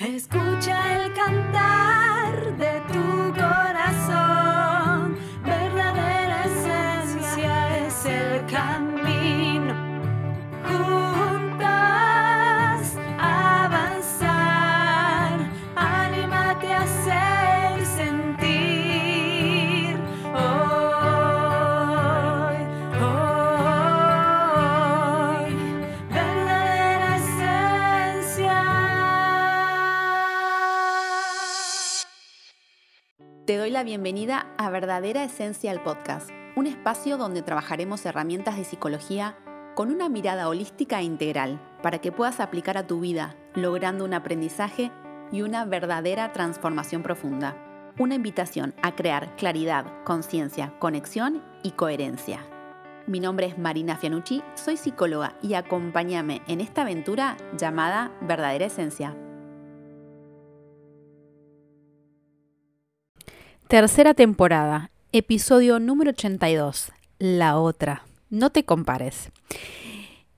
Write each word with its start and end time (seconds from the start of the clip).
Escucha 0.00 0.96
el 0.96 1.12
cantar 1.12 2.56
de 2.56 2.79
Te 33.50 33.56
doy 33.56 33.70
la 33.70 33.82
bienvenida 33.82 34.46
a 34.58 34.70
Verdadera 34.70 35.24
Esencia 35.24 35.72
el 35.72 35.80
Podcast, 35.80 36.30
un 36.54 36.68
espacio 36.68 37.16
donde 37.16 37.42
trabajaremos 37.42 38.06
herramientas 38.06 38.56
de 38.56 38.62
psicología 38.62 39.36
con 39.74 39.90
una 39.90 40.08
mirada 40.08 40.48
holística 40.48 41.00
e 41.00 41.02
integral 41.02 41.60
para 41.82 41.98
que 41.98 42.12
puedas 42.12 42.38
aplicar 42.38 42.78
a 42.78 42.86
tu 42.86 43.00
vida, 43.00 43.34
logrando 43.56 44.04
un 44.04 44.14
aprendizaje 44.14 44.92
y 45.32 45.42
una 45.42 45.64
verdadera 45.64 46.30
transformación 46.30 47.02
profunda. 47.02 47.56
Una 47.98 48.14
invitación 48.14 48.72
a 48.82 48.94
crear 48.94 49.34
claridad, 49.34 49.84
conciencia, 50.04 50.72
conexión 50.78 51.42
y 51.64 51.72
coherencia. 51.72 52.46
Mi 53.08 53.18
nombre 53.18 53.46
es 53.46 53.58
Marina 53.58 53.96
Fianucci, 53.96 54.44
soy 54.54 54.76
psicóloga 54.76 55.34
y 55.42 55.54
acompáñame 55.54 56.40
en 56.46 56.60
esta 56.60 56.82
aventura 56.82 57.36
llamada 57.58 58.12
Verdadera 58.20 58.66
Esencia. 58.66 59.16
Tercera 63.70 64.14
temporada, 64.14 64.90
episodio 65.12 65.78
número 65.78 66.10
82, 66.10 66.90
La 67.20 67.56
otra. 67.56 68.02
No 68.28 68.50
te 68.50 68.64
compares. 68.64 69.30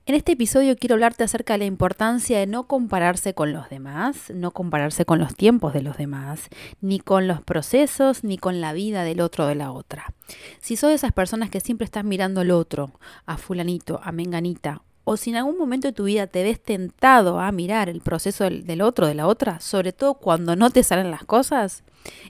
En 0.05 0.13
este 0.13 0.33
episodio 0.33 0.75
quiero 0.75 0.93
hablarte 0.93 1.23
acerca 1.23 1.53
de 1.53 1.57
la 1.57 1.65
importancia 1.65 2.37
de 2.37 2.45
no 2.45 2.67
compararse 2.67 3.33
con 3.33 3.51
los 3.51 3.71
demás, 3.71 4.31
no 4.35 4.51
compararse 4.51 5.05
con 5.05 5.17
los 5.17 5.33
tiempos 5.33 5.73
de 5.73 5.81
los 5.81 5.97
demás, 5.97 6.49
ni 6.79 6.99
con 6.99 7.27
los 7.27 7.41
procesos, 7.41 8.23
ni 8.23 8.37
con 8.37 8.61
la 8.61 8.71
vida 8.71 9.03
del 9.03 9.19
otro 9.19 9.45
o 9.45 9.47
de 9.47 9.55
la 9.55 9.71
otra. 9.71 10.13
Si 10.59 10.75
sos 10.75 10.89
de 10.89 10.95
esas 10.97 11.11
personas 11.11 11.49
que 11.49 11.59
siempre 11.59 11.85
estás 11.85 12.03
mirando 12.03 12.41
al 12.41 12.51
otro, 12.51 12.91
a 13.25 13.37
fulanito, 13.37 13.99
a 14.03 14.11
menganita, 14.11 14.83
o 15.05 15.17
si 15.17 15.31
en 15.31 15.37
algún 15.37 15.57
momento 15.57 15.87
de 15.87 15.93
tu 15.93 16.03
vida 16.03 16.27
te 16.27 16.43
ves 16.43 16.61
tentado 16.61 17.39
a 17.39 17.51
mirar 17.51 17.89
el 17.89 18.01
proceso 18.01 18.43
del, 18.43 18.67
del 18.67 18.83
otro, 18.83 19.07
de 19.07 19.15
la 19.15 19.25
otra, 19.25 19.59
sobre 19.59 19.91
todo 19.91 20.13
cuando 20.13 20.55
no 20.55 20.69
te 20.69 20.83
salen 20.83 21.09
las 21.09 21.23
cosas, 21.23 21.83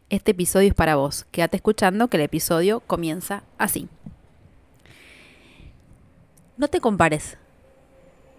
este 0.09 0.31
episodio 0.31 0.69
es 0.69 0.73
para 0.73 0.95
vos. 0.95 1.25
Quédate 1.31 1.57
escuchando 1.57 2.07
que 2.07 2.17
el 2.17 2.23
episodio 2.23 2.81
comienza 2.81 3.43
así. 3.57 3.87
No 6.57 6.67
te 6.67 6.79
compares. 6.79 7.37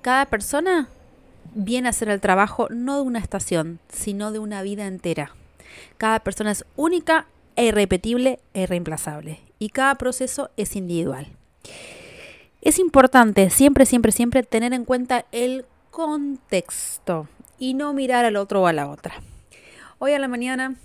Cada 0.02 0.26
persona 0.26 0.88
viene 1.54 1.88
a 1.88 1.90
hacer 1.90 2.08
el 2.08 2.20
trabajo 2.20 2.68
no 2.70 2.96
de 2.96 3.02
una 3.02 3.18
estación, 3.18 3.80
sino 3.88 4.32
de 4.32 4.38
una 4.38 4.62
vida 4.62 4.86
entera. 4.86 5.34
Cada 5.98 6.20
persona 6.20 6.52
es 6.52 6.64
única 6.76 7.26
e 7.56 7.66
irrepetible 7.66 8.40
e 8.52 8.62
irreemplazable. 8.62 9.40
Y 9.58 9.70
cada 9.70 9.94
proceso 9.96 10.50
es 10.56 10.76
individual. 10.76 11.28
Es 12.60 12.78
importante 12.78 13.50
siempre, 13.50 13.86
siempre, 13.86 14.12
siempre 14.12 14.42
tener 14.42 14.72
en 14.72 14.84
cuenta 14.84 15.26
el 15.32 15.66
contexto 15.90 17.28
y 17.58 17.74
no 17.74 17.92
mirar 17.92 18.24
al 18.24 18.36
otro 18.36 18.62
o 18.62 18.66
a 18.66 18.72
la 18.72 18.88
otra. 18.88 19.14
Hoy 19.98 20.12
a 20.12 20.18
la 20.18 20.28
mañana 20.28 20.76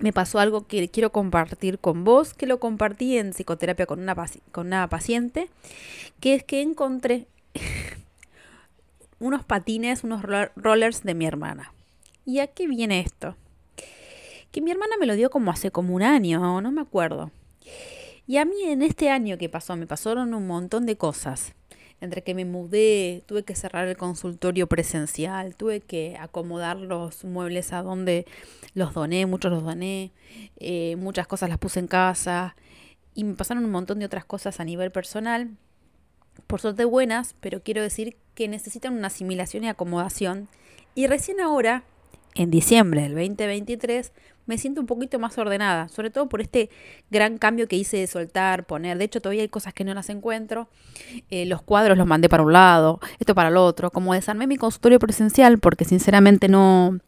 me 0.00 0.12
pasó 0.12 0.38
algo 0.38 0.66
que 0.66 0.88
quiero 0.88 1.10
compartir 1.12 1.78
con 1.78 2.04
vos, 2.04 2.32
que 2.34 2.46
lo 2.46 2.58
compartí 2.60 3.18
en 3.18 3.32
psicoterapia 3.32 3.86
con 3.86 4.00
una, 4.00 4.14
con 4.52 4.68
una 4.68 4.88
paciente, 4.88 5.48
que 6.20 6.34
es 6.34 6.44
que 6.44 6.62
encontré 6.62 7.26
unos 9.18 9.44
patines, 9.44 10.04
unos 10.04 10.22
ro- 10.22 10.50
rollers 10.56 11.02
de 11.02 11.14
mi 11.14 11.26
hermana. 11.26 11.72
¿Y 12.24 12.38
a 12.38 12.46
qué 12.46 12.66
viene 12.66 13.00
esto? 13.00 13.36
Que 14.52 14.60
mi 14.60 14.70
hermana 14.70 14.94
me 14.98 15.06
lo 15.06 15.14
dio 15.14 15.30
como 15.30 15.50
hace 15.50 15.70
como 15.70 15.94
un 15.94 16.02
año, 16.02 16.60
no 16.60 16.72
me 16.72 16.80
acuerdo. 16.80 17.30
Y 18.26 18.36
a 18.38 18.44
mí 18.44 18.62
en 18.64 18.82
este 18.82 19.10
año 19.10 19.38
que 19.38 19.48
pasó, 19.48 19.76
me 19.76 19.86
pasaron 19.86 20.34
un 20.34 20.46
montón 20.46 20.86
de 20.86 20.96
cosas. 20.96 21.52
Entre 22.00 22.22
que 22.22 22.34
me 22.34 22.44
mudé, 22.44 23.22
tuve 23.26 23.42
que 23.42 23.54
cerrar 23.54 23.86
el 23.86 23.96
consultorio 23.96 24.66
presencial, 24.66 25.54
tuve 25.54 25.80
que 25.80 26.16
acomodar 26.18 26.78
los 26.78 27.24
muebles 27.24 27.72
a 27.72 27.82
donde 27.82 28.26
los 28.74 28.94
doné, 28.94 29.26
muchos 29.26 29.50
los 29.50 29.62
doné, 29.62 30.12
eh, 30.58 30.96
muchas 30.96 31.26
cosas 31.26 31.50
las 31.50 31.58
puse 31.58 31.80
en 31.80 31.88
casa 31.88 32.56
y 33.14 33.24
me 33.24 33.34
pasaron 33.34 33.64
un 33.64 33.70
montón 33.70 33.98
de 33.98 34.06
otras 34.06 34.24
cosas 34.24 34.60
a 34.60 34.64
nivel 34.64 34.90
personal, 34.90 35.50
por 36.46 36.60
suerte 36.60 36.84
buenas, 36.84 37.34
pero 37.40 37.62
quiero 37.62 37.82
decir 37.82 38.16
que 38.34 38.48
necesitan 38.48 38.94
una 38.94 39.08
asimilación 39.08 39.64
y 39.64 39.68
acomodación. 39.68 40.48
Y 40.94 41.06
recién 41.06 41.40
ahora, 41.40 41.84
en 42.34 42.50
diciembre 42.50 43.02
del 43.02 43.14
2023, 43.14 44.12
me 44.50 44.58
siento 44.58 44.80
un 44.80 44.88
poquito 44.88 45.20
más 45.20 45.38
ordenada, 45.38 45.86
sobre 45.86 46.10
todo 46.10 46.28
por 46.28 46.40
este 46.40 46.70
gran 47.08 47.38
cambio 47.38 47.68
que 47.68 47.76
hice 47.76 47.98
de 47.98 48.08
soltar, 48.08 48.64
poner. 48.64 48.98
De 48.98 49.04
hecho, 49.04 49.20
todavía 49.20 49.42
hay 49.42 49.48
cosas 49.48 49.72
que 49.72 49.84
no 49.84 49.94
las 49.94 50.10
encuentro. 50.10 50.68
Eh, 51.30 51.46
los 51.46 51.62
cuadros 51.62 51.96
los 51.96 52.04
mandé 52.04 52.28
para 52.28 52.42
un 52.42 52.52
lado, 52.52 52.98
esto 53.20 53.32
para 53.36 53.48
el 53.48 53.56
otro. 53.56 53.92
Como 53.92 54.12
desarmé 54.12 54.48
mi 54.48 54.56
consultorio 54.56 54.98
presencial, 54.98 55.60
porque 55.60 55.84
sinceramente 55.84 56.48
no. 56.48 56.98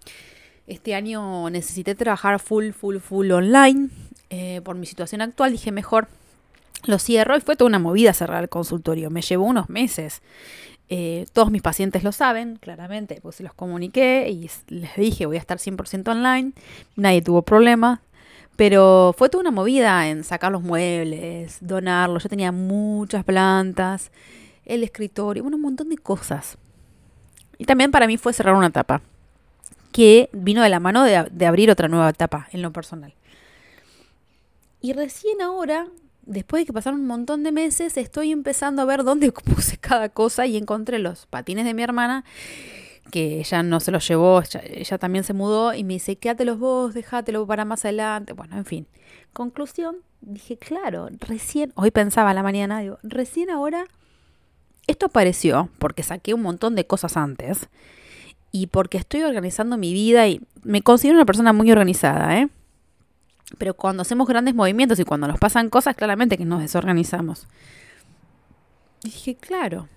Este 0.69 0.95
año 0.95 1.51
necesité 1.51 1.97
trabajar 1.97 2.39
full, 2.39 2.71
full, 2.71 2.99
full 2.99 3.33
online. 3.33 3.89
eh, 4.31 4.61
por 4.63 4.77
mi 4.77 4.87
situación 4.87 5.21
actual, 5.21 5.51
dije 5.51 5.73
mejor 5.73 6.07
lo 6.85 6.99
cierro 6.99 7.37
y 7.37 7.41
fue 7.41 7.57
toda 7.57 7.69
una 7.69 7.81
movida 7.81 8.13
cerrar 8.13 8.45
el 8.45 8.49
consultorio. 8.49 9.11
Me 9.11 9.21
llevó 9.21 9.45
unos 9.47 9.69
meses. 9.69 10.23
Eh, 10.89 11.27
todos 11.33 11.51
mis 11.51 11.63
pacientes 11.63 12.05
lo 12.05 12.13
saben, 12.13 12.57
claramente, 12.57 13.21
pues 13.23 13.37
se 13.37 13.43
los 13.43 13.55
comuniqué 13.55 14.29
y 14.31 14.51
les 14.69 14.97
dije 14.97 15.27
voy 15.27 15.37
a 15.37 15.41
estar 15.41 15.59
100% 15.59 16.11
online. 16.11 16.53
Nadie 16.97 17.23
tuvo 17.23 17.43
problema. 17.43 18.03
Pero 18.57 19.15
fue 19.17 19.31
toda 19.31 19.41
una 19.41 19.51
movida 19.51 20.09
en 20.09 20.25
sacar 20.25 20.53
los 20.53 20.63
muebles, 20.63 21.57
donarlos. 21.61 22.23
Yo 22.23 22.29
tenía 22.29 22.53
muchas 22.53 23.25
plantas, 23.25 24.11
el 24.67 24.85
escritorio, 24.85 25.43
bueno, 25.43 25.57
un 25.57 25.63
montón 25.63 25.89
de 25.89 25.97
cosas. 25.97 26.59
Y 27.57 27.65
también 27.65 27.91
para 27.91 28.07
mí 28.07 28.19
fue 28.19 28.33
cerrar 28.33 28.55
una 28.55 28.67
etapa 28.67 29.01
que 29.91 30.29
vino 30.33 30.63
de 30.63 30.69
la 30.69 30.81
mano 30.81 31.03
de, 31.05 31.27
de 31.31 31.47
abrir 31.47 31.71
otra 31.71 31.89
nueva 31.89 32.11
etapa 32.11 32.49
en 32.53 32.63
lo 32.63 32.73
personal. 32.73 33.15
Y 34.81 34.93
recién 34.95 35.41
ahora, 35.41 35.87
después 36.23 36.63
de 36.63 36.67
que 36.67 36.73
pasaron 36.73 37.01
un 37.01 37.07
montón 37.07 37.43
de 37.43 37.53
meses, 37.53 37.97
estoy 37.97 38.33
empezando 38.33 38.83
a 38.83 38.85
ver 38.85 39.05
dónde 39.05 39.33
puse 39.55 39.77
cada 39.79 40.09
cosa 40.09 40.47
y 40.47 40.57
encontré 40.57 40.99
los 40.99 41.27
patines 41.27 41.65
de 41.65 41.75
mi 41.75 41.83
hermana, 41.83 42.25
que 43.11 43.41
ella 43.41 43.63
no 43.63 43.81
se 43.81 43.91
los 43.91 44.07
llevó, 44.07 44.43
ella, 44.63 44.99
también 44.99 45.25
se 45.25 45.33
mudó 45.35 45.75
y 45.75 45.85
me 45.85 45.95
dice, 45.95 46.17
quédatelos 46.17 46.59
vos, 46.59 46.95
déjatelo 46.95 47.47
para 47.47 47.65
más 47.65 47.85
adelante. 47.85 48.33
Bueno, 48.33 48.57
en 48.57 48.65
fin. 48.65 48.87
Conclusión, 49.33 49.97
dije, 50.21 50.57
claro, 50.57 51.09
recién, 51.21 51.73
hoy 51.75 51.91
pensaba 51.91 52.31
a 52.31 52.35
la 52.35 52.43
mañana, 52.43 52.81
digo, 52.81 52.99
recién 53.03 53.51
ahora, 53.51 53.85
esto 54.87 55.07
apareció 55.07 55.69
porque 55.79 56.03
saqué 56.03 56.35
un 56.35 56.43
montón 56.43 56.75
de 56.75 56.87
cosas 56.87 57.17
antes 57.17 57.69
y 58.51 58.67
porque 58.67 58.99
estoy 58.99 59.23
organizando 59.23 59.77
mi 59.79 59.93
vida 59.93 60.29
y 60.29 60.41
me 60.63 60.83
considero 60.83 61.17
una 61.17 61.25
persona 61.25 61.53
muy 61.53 61.71
organizada, 61.73 62.39
¿eh? 62.39 62.49
Pero 63.59 63.75
cuando 63.75 64.03
hacemos 64.03 64.27
grandes 64.27 64.55
movimientos 64.55 64.99
y 64.99 65.05
cuando 65.05 65.29
nos 65.29 65.39
pasan 65.39 65.71
cosas, 65.71 65.97
claramente 65.97 66.39
que 66.39 66.45
nos 66.45 66.61
desorganizamos. 66.61 67.47
Y 69.05 69.09
dije, 69.09 69.37
claro. 69.37 69.89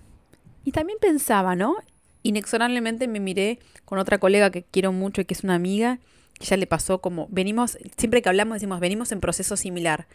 Y 0.64 0.72
también 0.72 0.98
pensaba, 1.00 1.54
¿no? 1.54 1.76
Inexorablemente 2.22 3.06
me 3.08 3.20
miré 3.20 3.60
con 3.84 3.98
otra 3.98 4.18
colega 4.18 4.50
que 4.50 4.64
quiero 4.64 4.92
mucho 4.92 5.20
y 5.20 5.24
que 5.24 5.34
es 5.34 5.44
una 5.44 5.54
amiga. 5.54 5.98
que 6.38 6.46
ya 6.46 6.56
le 6.56 6.66
pasó 6.66 7.00
como, 7.00 7.28
venimos, 7.30 7.78
siempre 7.96 8.20
que 8.20 8.28
hablamos 8.28 8.56
decimos, 8.56 8.80
venimos 8.80 9.12
en 9.12 9.20
proceso 9.20 9.56
similar. 9.56 10.06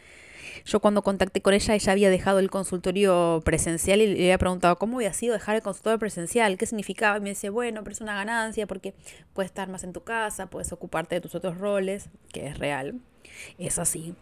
Yo 0.66 0.80
cuando 0.80 1.02
contacté 1.02 1.42
con 1.42 1.54
ella, 1.54 1.76
ella 1.76 1.92
había 1.92 2.10
dejado 2.10 2.40
el 2.40 2.50
consultorio 2.50 3.42
presencial 3.44 4.02
y 4.02 4.08
le 4.08 4.24
había 4.24 4.38
preguntado, 4.38 4.78
¿cómo 4.78 4.98
había 4.98 5.14
sido 5.14 5.34
dejar 5.34 5.56
el 5.56 5.62
consultorio 5.62 6.00
presencial? 6.00 6.58
¿Qué 6.58 6.66
significaba? 6.66 7.18
Y 7.18 7.22
me 7.22 7.30
dice, 7.30 7.50
bueno, 7.50 7.84
pero 7.84 7.94
es 7.94 8.02
una 8.02 8.16
ganancia 8.16 8.68
porque 8.68 8.94
puedes 9.34 9.50
estar 9.50 9.70
más 9.70 9.84
en 9.84 9.94
tu 9.94 10.04
casa, 10.04 10.48
puedes 10.48 10.72
ocuparte 10.72 11.16
de 11.16 11.22
tus 11.22 11.36
otros 11.36 11.58
roles, 11.58 12.10
que 12.32 12.48
es 12.48 12.58
real, 12.58 13.00
es 13.58 13.80
así. 13.80 14.16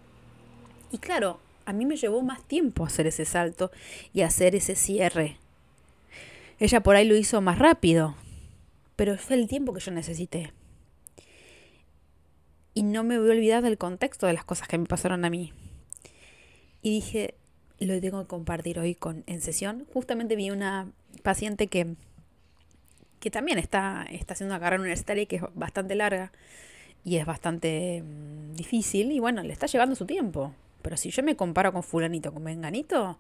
Y 0.92 0.98
claro, 0.98 1.40
a 1.66 1.74
mí 1.74 1.86
me 1.86 1.98
llevó 1.98 2.22
más 2.22 2.44
tiempo 2.44 2.86
hacer 2.86 3.08
ese 3.08 3.26
salto 3.26 3.72
y 4.14 4.22
hacer 4.22 4.56
ese 4.56 4.76
cierre. 4.76 5.38
Ella 6.60 6.82
por 6.82 6.96
ahí 6.96 7.08
lo 7.08 7.16
hizo 7.16 7.42
más 7.42 7.60
rápido, 7.60 8.16
pero 8.96 9.18
fue 9.18 9.36
el 9.36 9.48
tiempo 9.48 9.74
que 9.74 9.80
yo 9.80 9.92
necesité. 9.92 10.52
Y 12.74 12.84
no 12.84 13.04
me 13.04 13.20
voy 13.20 13.30
a 13.30 13.32
olvidar 13.34 13.64
del 13.64 13.78
contexto 13.78 14.26
de 14.28 14.34
las 14.34 14.44
cosas 14.44 14.68
que 14.68 14.78
me 14.78 14.86
pasaron 14.86 15.26
a 15.26 15.30
mí. 15.30 15.54
Y 16.82 16.92
dije, 16.92 17.36
lo 17.80 18.00
tengo 18.00 18.22
que 18.22 18.28
compartir 18.28 18.80
hoy 18.80 18.96
con, 18.96 19.24
en 19.28 19.42
sesión. 19.42 19.86
Justamente 19.94 20.36
vi 20.36 20.50
una 20.52 20.92
paciente 21.24 21.68
que, 21.68 21.96
que 23.20 23.32
también 23.32 23.58
está, 23.60 24.06
está 24.10 24.34
haciendo 24.34 24.56
una 24.56 24.60
carrera 24.60 24.82
universitaria 24.82 25.26
que 25.26 25.38
es 25.38 25.44
bastante 25.54 25.96
larga 25.96 26.32
y 27.04 27.18
es 27.18 27.26
bastante 27.26 28.04
mm, 28.04 28.54
difícil 28.54 29.12
y 29.12 29.20
bueno, 29.20 29.44
le 29.44 29.54
está 29.54 29.68
llevando 29.68 29.96
su 29.96 30.06
tiempo. 30.06 30.54
Pero 30.82 30.96
si 30.96 31.12
yo 31.12 31.24
me 31.24 31.36
comparo 31.36 31.74
con 31.74 31.84
fulanito, 31.84 32.34
con 32.34 32.44
menganito, 32.44 33.18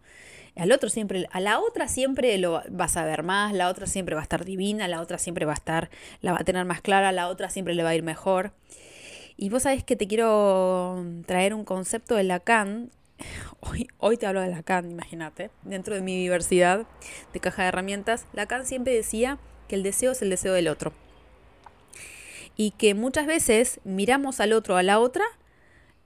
al 0.55 0.71
otro 0.71 0.89
siempre, 0.89 1.27
a 1.31 1.39
la 1.39 1.59
otra 1.59 1.87
siempre 1.87 2.37
lo 2.37 2.61
vas 2.69 2.97
a 2.97 3.03
ver 3.03 3.23
más, 3.23 3.53
la 3.53 3.69
otra 3.69 3.85
siempre 3.85 4.15
va 4.15 4.21
a 4.21 4.23
estar 4.23 4.45
divina, 4.45 4.87
la 4.87 5.01
otra 5.01 5.17
siempre 5.17 5.45
va 5.45 5.51
a 5.51 5.55
estar, 5.55 5.89
la 6.21 6.31
va 6.31 6.39
a 6.39 6.43
tener 6.43 6.65
más 6.65 6.81
clara, 6.81 7.11
la 7.11 7.27
otra 7.27 7.49
siempre 7.49 7.73
le 7.73 7.83
va 7.83 7.89
a 7.89 7.95
ir 7.95 8.03
mejor. 8.03 8.53
Y 9.37 9.49
vos 9.49 9.63
sabés 9.63 9.83
que 9.83 9.95
te 9.95 10.07
quiero 10.07 11.03
traer 11.25 11.53
un 11.53 11.63
concepto 11.63 12.15
de 12.15 12.23
Lacan. 12.23 12.91
Hoy, 13.97 14.17
te 14.17 14.25
hablo 14.25 14.41
de 14.41 14.49
Lacan, 14.49 14.91
imagínate. 14.91 15.51
Dentro 15.63 15.95
de 15.95 16.01
mi 16.01 16.17
diversidad 16.17 16.85
de 17.33 17.39
caja 17.39 17.63
de 17.63 17.69
herramientas, 17.69 18.25
Lacan 18.33 18.65
siempre 18.65 18.93
decía 18.93 19.37
que 19.67 19.75
el 19.75 19.83
deseo 19.83 20.11
es 20.11 20.21
el 20.21 20.29
deseo 20.29 20.53
del 20.53 20.67
otro. 20.67 20.93
Y 22.55 22.71
que 22.71 22.93
muchas 22.93 23.25
veces 23.25 23.79
miramos 23.83 24.39
al 24.39 24.53
otro, 24.53 24.75
a 24.75 24.83
la 24.83 24.99
otra, 24.99 25.23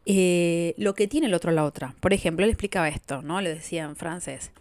eh, 0.06 0.76
lo 0.78 0.94
que 0.94 1.08
tiene 1.08 1.28
el 1.28 1.34
otro 1.34 1.50
a 1.52 1.54
la 1.54 1.64
otra. 1.64 1.96
Por 2.00 2.14
ejemplo, 2.14 2.46
él 2.46 2.52
explicaba 2.52 2.90
esto, 2.90 3.22
¿no? 3.22 3.42
Le 3.42 3.56
decía 3.56 3.86
en 3.86 3.96
francés. 3.96 4.52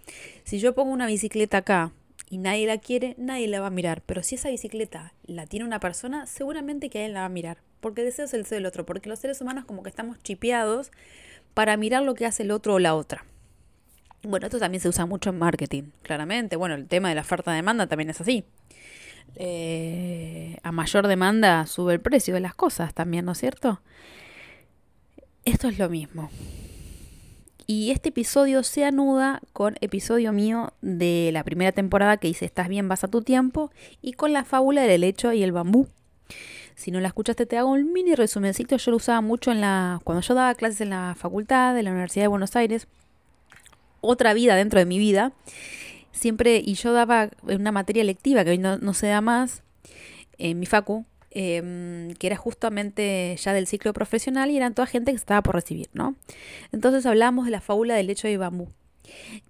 Si 0.44 0.58
yo 0.58 0.74
pongo 0.74 0.92
una 0.92 1.06
bicicleta 1.06 1.58
acá 1.58 1.92
y 2.30 2.38
nadie 2.38 2.66
la 2.66 2.78
quiere, 2.78 3.14
nadie 3.18 3.48
la 3.48 3.60
va 3.60 3.66
a 3.66 3.70
mirar. 3.70 4.02
Pero 4.06 4.22
si 4.22 4.36
esa 4.36 4.48
bicicleta 4.48 5.12
la 5.24 5.46
tiene 5.46 5.66
una 5.66 5.80
persona, 5.80 6.26
seguramente 6.26 6.88
que 6.88 7.04
él 7.04 7.12
la 7.12 7.20
va 7.20 7.26
a 7.26 7.30
mirar. 7.30 7.58
Porque 7.80 8.02
el 8.02 8.06
deseo 8.06 8.24
es 8.24 8.34
el 8.34 8.44
deseo 8.44 8.56
del 8.56 8.66
otro. 8.66 8.86
Porque 8.86 9.08
los 9.08 9.18
seres 9.18 9.40
humanos 9.40 9.64
como 9.64 9.82
que 9.82 9.90
estamos 9.90 10.22
chipeados 10.22 10.92
para 11.54 11.76
mirar 11.76 12.02
lo 12.02 12.14
que 12.14 12.26
hace 12.26 12.42
el 12.42 12.50
otro 12.50 12.74
o 12.74 12.78
la 12.78 12.94
otra. 12.94 13.24
Bueno, 14.22 14.46
esto 14.46 14.58
también 14.58 14.80
se 14.80 14.88
usa 14.88 15.04
mucho 15.06 15.30
en 15.30 15.38
marketing, 15.38 15.84
claramente. 16.02 16.56
Bueno, 16.56 16.74
el 16.74 16.86
tema 16.86 17.08
de 17.08 17.16
la 17.16 17.22
oferta-demanda 17.22 17.88
también 17.88 18.10
es 18.10 18.20
así. 18.20 18.44
Eh, 19.34 20.58
a 20.62 20.72
mayor 20.72 21.06
demanda 21.08 21.66
sube 21.66 21.94
el 21.94 22.00
precio 22.00 22.34
de 22.34 22.40
las 22.40 22.54
cosas 22.54 22.94
también, 22.94 23.24
¿no 23.24 23.32
es 23.32 23.38
cierto? 23.38 23.80
Esto 25.44 25.68
es 25.68 25.78
lo 25.78 25.88
mismo. 25.88 26.30
Y 27.66 27.90
este 27.90 28.10
episodio 28.10 28.62
se 28.62 28.84
anuda 28.84 29.40
con 29.52 29.76
episodio 29.80 30.32
mío 30.32 30.72
de 30.82 31.30
la 31.32 31.44
primera 31.44 31.72
temporada 31.72 32.16
que 32.16 32.28
dice 32.28 32.44
Estás 32.44 32.68
bien, 32.68 32.88
vas 32.88 33.04
a 33.04 33.08
tu 33.08 33.22
tiempo 33.22 33.70
y 34.00 34.12
con 34.12 34.32
la 34.32 34.44
fábula 34.44 34.82
del 34.82 34.90
helecho 34.90 35.32
y 35.32 35.42
el 35.42 35.52
bambú. 35.52 35.88
Si 36.74 36.90
no 36.90 37.00
la 37.00 37.08
escuchaste 37.08 37.46
te 37.46 37.58
hago 37.58 37.70
un 37.70 37.92
mini 37.92 38.14
resumencito. 38.14 38.76
Yo 38.76 38.90
lo 38.90 38.96
usaba 38.96 39.20
mucho 39.20 39.52
en 39.52 39.60
la 39.60 40.00
cuando 40.04 40.22
yo 40.22 40.34
daba 40.34 40.54
clases 40.54 40.80
en 40.80 40.90
la 40.90 41.14
facultad 41.16 41.74
de 41.74 41.82
la 41.82 41.90
Universidad 41.90 42.24
de 42.24 42.28
Buenos 42.28 42.56
Aires. 42.56 42.88
Otra 44.00 44.34
vida 44.34 44.56
dentro 44.56 44.78
de 44.78 44.86
mi 44.86 44.98
vida. 44.98 45.32
Siempre, 46.12 46.62
y 46.64 46.74
yo 46.74 46.92
daba 46.92 47.30
una 47.42 47.72
materia 47.72 48.04
lectiva 48.04 48.44
que 48.44 48.50
hoy 48.50 48.58
no, 48.58 48.78
no 48.78 48.94
se 48.94 49.06
da 49.06 49.20
más, 49.20 49.62
en 50.38 50.58
mi 50.58 50.66
facu, 50.66 51.06
Em, 51.34 52.12
que 52.16 52.26
era 52.26 52.36
justamente 52.36 53.34
ya 53.40 53.54
del 53.54 53.66
ciclo 53.66 53.94
profesional 53.94 54.50
y 54.50 54.58
eran 54.58 54.74
toda 54.74 54.86
gente 54.86 55.12
que 55.12 55.16
estaba 55.16 55.42
por 55.42 55.54
recibir, 55.54 55.88
¿no? 55.94 56.14
Entonces 56.72 57.06
hablábamos 57.06 57.46
de 57.46 57.52
la 57.52 57.62
fábula 57.62 57.94
del 57.94 58.08
lecho 58.08 58.28
de 58.28 58.36
bambú, 58.36 58.68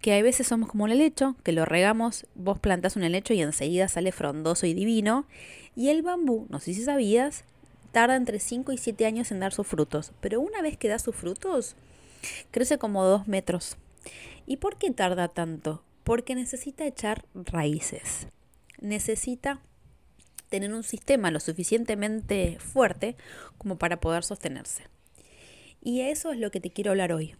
que 0.00 0.14
a 0.14 0.22
veces 0.22 0.46
somos 0.46 0.68
como 0.68 0.84
un 0.84 0.90
helecho, 0.90 1.36
que 1.42 1.52
lo 1.52 1.64
regamos, 1.64 2.26
vos 2.34 2.58
plantás 2.58 2.96
un 2.96 3.04
helecho 3.04 3.34
y 3.34 3.42
enseguida 3.42 3.88
sale 3.88 4.12
frondoso 4.12 4.66
y 4.66 4.74
divino, 4.74 5.26
y 5.76 5.88
el 5.88 6.02
bambú, 6.02 6.46
no 6.50 6.60
sé 6.60 6.74
si 6.74 6.82
sabías, 6.84 7.44
tarda 7.92 8.16
entre 8.16 8.40
5 8.40 8.72
y 8.72 8.78
7 8.78 9.06
años 9.06 9.30
en 9.30 9.40
dar 9.40 9.52
sus 9.52 9.66
frutos, 9.66 10.12
pero 10.20 10.40
una 10.40 10.62
vez 10.62 10.76
que 10.76 10.88
da 10.88 10.98
sus 10.98 11.14
frutos, 11.14 11.76
crece 12.50 12.78
como 12.78 13.04
2 13.04 13.28
metros. 13.28 13.76
¿Y 14.46 14.56
por 14.56 14.76
qué 14.76 14.90
tarda 14.90 15.28
tanto? 15.28 15.84
Porque 16.02 16.34
necesita 16.34 16.84
echar 16.86 17.24
raíces. 17.34 18.26
Necesita 18.80 19.60
tener 20.48 20.74
un 20.74 20.82
sistema 20.82 21.30
lo 21.30 21.38
suficientemente 21.38 22.58
fuerte 22.58 23.16
como 23.56 23.78
para 23.78 24.00
poder 24.00 24.24
sostenerse. 24.24 24.84
Y 25.80 26.00
eso 26.00 26.32
es 26.32 26.38
lo 26.38 26.50
que 26.50 26.60
te 26.60 26.70
quiero 26.70 26.90
hablar 26.90 27.12
hoy 27.12 27.36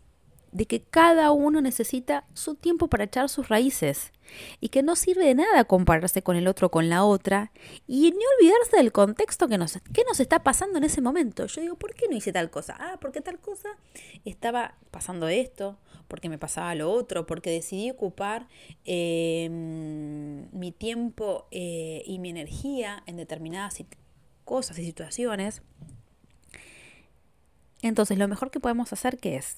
de 0.53 0.67
que 0.67 0.83
cada 0.83 1.33
uno 1.33 1.63
necesita 1.63 2.25
su 2.35 2.55
tiempo 2.55 2.89
para 2.89 3.05
echar 3.05 3.29
sus 3.31 3.49
raíces 3.49 4.13
y 4.61 4.69
que 4.69 4.83
no 4.83 4.97
sirve 4.97 5.25
de 5.25 5.35
nada 5.35 5.65
compararse 5.65 6.23
con 6.23 6.37
el 6.37 6.47
otro 6.47 6.71
con 6.71 6.91
la 6.91 7.05
otra 7.05 7.53
y 7.87 8.11
ni 8.11 8.25
olvidarse 8.39 8.77
del 8.77 8.93
contexto 8.93 9.49
que 9.49 9.59
nos, 9.59 9.79
que 9.93 10.05
nos 10.05 10.21
está 10.21 10.43
pasando 10.43 10.79
en 10.79 10.85
ese 10.85 11.01
momento. 11.01 11.47
Yo 11.47 11.63
digo, 11.63 11.77
¿por 11.77 11.95
qué 11.95 12.07
no 12.09 12.17
hice 12.17 12.33
tal 12.33 12.51
cosa? 12.51 12.77
Ah, 12.79 12.99
porque 13.01 13.23
tal 13.23 13.41
cosa 13.41 13.71
estaba 14.27 14.77
pasando 14.91 15.29
esto, 15.29 15.79
porque 16.07 16.29
me 16.29 16.39
pasaba 16.39 16.75
lo 16.75 16.93
otro, 16.93 17.25
porque 17.27 17.51
decidí 17.51 17.91
ocupar 17.91 18.47
em, 18.85 20.51
mi 20.53 20.71
tiempo 20.71 21.47
eh, 21.51 22.03
y 22.05 22.19
mi 22.19 22.29
energía 22.29 23.03
en 23.07 23.17
determinadas 23.17 23.83
cosas 24.45 24.79
y 24.79 24.85
situaciones. 24.85 25.63
Entonces, 27.81 28.19
lo 28.19 28.29
mejor 28.29 28.51
que 28.51 28.61
podemos 28.61 28.93
hacer, 28.93 29.17
¿qué 29.17 29.37
es? 29.37 29.57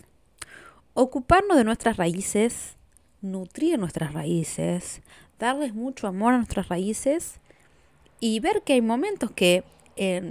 Ocuparnos 0.94 1.56
de 1.56 1.64
nuestras 1.64 1.96
raíces, 1.96 2.76
nutrir 3.20 3.78
nuestras 3.78 4.12
raíces, 4.12 5.02
darles 5.38 5.74
mucho 5.74 6.06
amor 6.06 6.34
a 6.34 6.36
nuestras 6.38 6.68
raíces 6.68 7.40
y 8.20 8.40
ver 8.40 8.62
que 8.62 8.74
hay 8.74 8.80
momentos 8.80 9.30
que, 9.32 9.64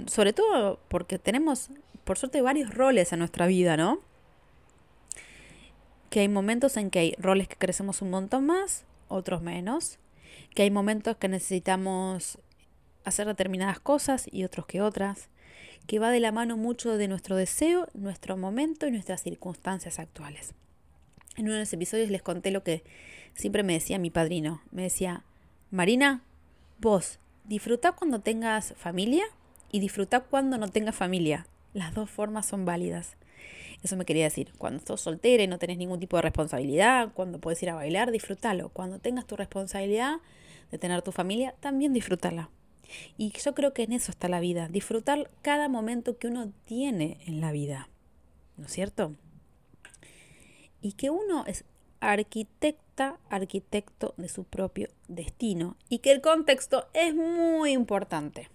sobre 0.06 0.32
todo 0.32 0.80
porque 0.88 1.18
tenemos, 1.18 1.70
por 2.04 2.18
suerte, 2.18 2.40
varios 2.42 2.74
roles 2.74 3.12
en 3.12 3.20
nuestra 3.20 3.46
vida, 3.46 3.76
¿no? 3.76 4.00
Que 6.10 6.20
hay 6.20 6.28
momentos 6.28 6.76
en 6.76 6.90
que 6.90 6.98
hay 6.98 7.14
roles 7.18 7.48
que 7.48 7.56
crecemos 7.56 8.00
un 8.00 8.10
montón 8.10 8.46
más, 8.46 8.84
otros 9.08 9.42
menos, 9.42 9.98
que 10.54 10.62
hay 10.62 10.70
momentos 10.70 11.16
que 11.16 11.28
necesitamos 11.28 12.38
hacer 13.04 13.26
determinadas 13.26 13.80
cosas 13.80 14.26
y 14.30 14.44
otros 14.44 14.66
que 14.66 14.80
otras, 14.80 15.28
que 15.86 15.98
va 15.98 16.10
de 16.10 16.20
la 16.20 16.32
mano 16.32 16.56
mucho 16.56 16.96
de 16.96 17.08
nuestro 17.08 17.36
deseo, 17.36 17.88
nuestro 17.94 18.36
momento 18.36 18.86
y 18.86 18.90
nuestras 18.90 19.22
circunstancias 19.22 19.98
actuales. 19.98 20.54
En 21.36 21.46
uno 21.46 21.54
de 21.54 21.60
los 21.60 21.72
episodios 21.72 22.10
les 22.10 22.22
conté 22.22 22.50
lo 22.50 22.62
que 22.62 22.84
siempre 23.34 23.62
me 23.62 23.74
decía 23.74 23.98
mi 23.98 24.10
padrino. 24.10 24.62
Me 24.70 24.82
decía, 24.82 25.24
Marina, 25.70 26.22
vos 26.78 27.18
disfruta 27.44 27.92
cuando 27.92 28.20
tengas 28.20 28.74
familia 28.76 29.24
y 29.70 29.80
disfruta 29.80 30.20
cuando 30.20 30.58
no 30.58 30.68
tengas 30.68 30.94
familia. 30.94 31.46
Las 31.72 31.94
dos 31.94 32.08
formas 32.08 32.46
son 32.46 32.64
válidas. 32.64 33.16
Eso 33.82 33.96
me 33.96 34.06
quería 34.06 34.24
decir, 34.24 34.52
cuando 34.56 34.82
sos 34.86 35.02
soltera 35.02 35.42
y 35.42 35.46
no 35.46 35.58
tenés 35.58 35.76
ningún 35.76 36.00
tipo 36.00 36.16
de 36.16 36.22
responsabilidad, 36.22 37.12
cuando 37.12 37.38
puedes 37.38 37.62
ir 37.62 37.70
a 37.70 37.74
bailar, 37.74 38.12
disfrútalo. 38.12 38.70
Cuando 38.70 38.98
tengas 38.98 39.26
tu 39.26 39.36
responsabilidad 39.36 40.20
de 40.70 40.78
tener 40.78 41.02
tu 41.02 41.12
familia, 41.12 41.54
también 41.60 41.92
disfrútala. 41.92 42.48
Y 43.16 43.32
yo 43.32 43.54
creo 43.54 43.72
que 43.72 43.82
en 43.82 43.92
eso 43.92 44.10
está 44.10 44.28
la 44.28 44.40
vida, 44.40 44.68
disfrutar 44.68 45.30
cada 45.42 45.68
momento 45.68 46.18
que 46.18 46.28
uno 46.28 46.52
tiene 46.64 47.18
en 47.26 47.40
la 47.40 47.52
vida. 47.52 47.88
¿No 48.56 48.66
es 48.66 48.72
cierto? 48.72 49.14
Y 50.80 50.92
que 50.92 51.10
uno 51.10 51.44
es 51.46 51.64
arquitecta, 52.00 53.18
arquitecto 53.30 54.14
de 54.16 54.28
su 54.28 54.44
propio 54.44 54.88
destino. 55.08 55.76
Y 55.88 55.98
que 55.98 56.12
el 56.12 56.20
contexto 56.20 56.88
es 56.92 57.14
muy 57.14 57.72
importante. 57.72 58.50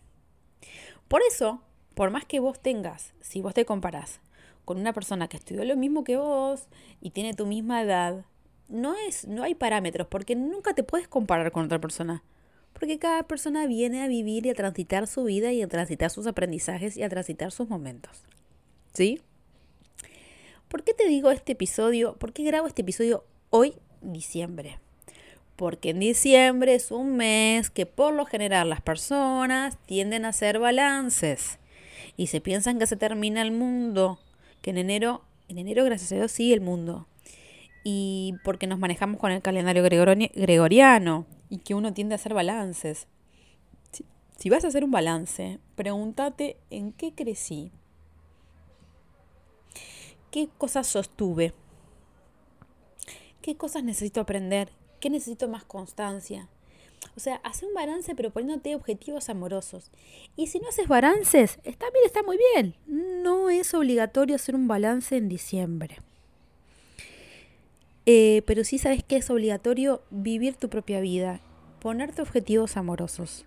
Por 1.08 1.22
eso, 1.28 1.62
por 1.96 2.12
más 2.12 2.26
que 2.26 2.40
vos 2.40 2.60
tengas, 2.60 3.14
si 3.22 3.42
vos 3.42 3.54
te 3.54 3.66
comparás 3.66 4.22
con 4.66 4.78
una 4.78 4.94
persona 4.94 5.28
que 5.28 5.38
estudió 5.38 5.66
lo 5.66 5.76
mismo 5.76 6.04
que 6.04 6.18
vos 6.18 6.68
y 7.02 7.10
tiene 7.10 7.34
tu 7.34 7.48
misma 7.48 7.82
edad, 7.82 8.24
no 8.68 8.94
es, 8.94 9.28
no 9.28 9.42
hay 9.42 9.56
parámetros, 9.56 10.08
porque 10.08 10.36
nunca 10.36 10.76
te 10.76 10.84
puedes 10.84 11.08
comparar 11.08 11.52
con 11.52 11.66
otra 11.66 11.82
persona 11.82 12.24
porque 12.80 12.98
cada 12.98 13.24
persona 13.24 13.68
viene 13.68 14.02
a 14.02 14.08
vivir 14.08 14.46
y 14.46 14.50
a 14.50 14.56
transitar 14.56 15.06
su 15.06 15.26
vida 15.26 15.52
y 15.52 15.62
a 15.62 15.68
transitar 15.68 16.10
sus 16.10 16.28
aprendizajes 16.28 16.96
y 16.96 17.04
a 17.04 17.10
transitar 17.10 17.52
sus 17.52 17.70
momentos. 17.70 18.24
¿Sí? 18.94 19.22
¿Por 20.70 20.84
qué 20.84 20.94
te 20.94 21.08
digo 21.08 21.30
este 21.30 21.52
episodio? 21.52 22.16
¿Por 22.16 22.32
qué 22.32 22.44
grabo 22.44 22.68
este 22.68 22.84
episodio 22.84 23.26
hoy, 23.50 23.74
diciembre? 24.02 24.80
Porque 25.58 25.90
en 25.90 26.00
diciembre 26.00 26.74
es 26.74 26.92
un 26.92 27.18
mes 27.18 27.70
que 27.70 27.86
por 27.86 28.14
lo 28.14 28.26
general 28.26 28.70
las 28.70 28.82
personas 28.82 29.78
tienden 29.86 30.24
a 30.24 30.30
hacer 30.30 30.58
balances 30.58 31.60
y 32.16 32.28
se 32.28 32.40
piensan 32.40 32.80
que 32.80 32.88
se 32.88 32.96
termina 32.96 33.42
el 33.42 33.52
mundo, 33.52 34.20
que 34.62 34.70
en 34.70 34.78
enero, 34.78 35.24
en 35.50 35.58
enero 35.58 35.84
gracias 35.84 36.14
a 36.14 36.16
Dios 36.16 36.32
sigue 36.32 36.54
el 36.54 36.62
mundo. 36.62 37.08
Y 37.84 38.36
porque 38.46 38.68
nos 38.68 38.80
manejamos 38.80 39.20
con 39.20 39.32
el 39.32 39.42
calendario 39.42 39.84
gregoriano 39.84 41.26
y 41.50 41.58
que 41.60 41.76
uno 41.76 41.94
tiende 41.94 42.16
a 42.16 42.18
hacer 42.18 42.34
balances. 42.34 43.08
Si, 44.38 44.50
vas 44.50 44.64
a 44.64 44.68
hacer 44.68 44.84
un 44.84 44.92
balance, 44.92 45.60
pregúntate 45.76 46.58
en 46.70 46.94
qué 46.94 47.14
crecí, 47.14 47.72
qué 50.32 50.48
cosas 50.58 50.88
sostuve, 50.88 51.54
qué 53.42 53.58
cosas 53.58 53.84
necesito 53.84 54.22
aprender, 54.22 54.70
qué 55.02 55.10
necesito 55.10 55.50
más 55.50 55.66
constancia. 55.66 56.48
O 57.18 57.20
sea, 57.20 57.36
hace 57.44 57.66
un 57.66 57.74
balance 57.74 58.16
pero 58.16 58.30
poniéndote 58.30 58.76
objetivos 58.76 59.30
amorosos. 59.30 59.92
Y 60.38 60.48
si 60.48 60.60
no 60.60 60.70
haces 60.70 60.88
balances, 60.88 61.60
está 61.64 61.90
bien, 61.92 62.06
está 62.06 62.24
muy 62.24 62.38
bien. 62.54 62.76
No 62.86 63.50
es 63.50 63.74
obligatorio 63.74 64.36
hacer 64.36 64.56
un 64.56 64.70
balance 64.70 65.18
en 65.18 65.28
diciembre. 65.28 65.98
Eh, 68.12 68.42
pero 68.48 68.64
sí 68.64 68.80
sabes 68.80 69.04
que 69.04 69.18
es 69.18 69.30
obligatorio 69.30 70.02
vivir 70.10 70.56
tu 70.56 70.68
propia 70.68 71.00
vida, 71.00 71.42
ponerte 71.80 72.24
objetivos 72.24 72.76
amorosos, 72.76 73.46